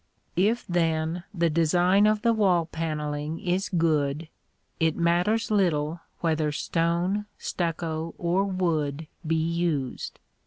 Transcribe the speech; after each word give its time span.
If, 0.35 0.65
then, 0.65 1.25
the 1.31 1.51
design 1.51 2.07
of 2.07 2.23
the 2.23 2.33
wall 2.33 2.65
panelling 2.65 3.39
is 3.39 3.69
good, 3.69 4.29
it 4.79 4.95
matters 4.95 5.51
little 5.51 5.99
whether 6.21 6.51
stone, 6.51 7.27
stucco, 7.37 8.15
or 8.17 8.43
wood 8.43 9.05
be 9.27 9.35
used. 9.35 10.19